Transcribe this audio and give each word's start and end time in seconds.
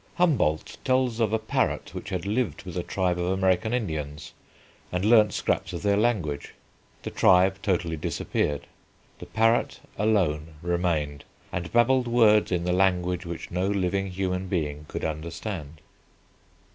Humboldt 0.15 0.77
tells 0.83 1.19
of 1.19 1.31
a 1.31 1.37
parrot 1.37 1.93
which 1.93 2.09
had 2.09 2.25
lived 2.25 2.63
with 2.63 2.75
a 2.75 2.81
tribe 2.81 3.19
of 3.19 3.25
American 3.27 3.71
Indians, 3.71 4.33
and 4.91 5.05
learnt 5.05 5.31
scraps 5.31 5.73
of 5.73 5.83
their 5.83 5.95
language; 5.95 6.55
the 7.03 7.11
tribe 7.11 7.59
totally 7.61 7.97
disappeared; 7.97 8.65
the 9.19 9.27
parrot 9.27 9.79
alone 9.99 10.55
remained, 10.63 11.23
and 11.51 11.71
babbled 11.71 12.07
words 12.07 12.51
in 12.51 12.63
the 12.63 12.73
language 12.73 13.27
which 13.27 13.51
no 13.51 13.67
living 13.67 14.07
human 14.09 14.47
being 14.47 14.85
could 14.89 15.05
understand. 15.05 15.81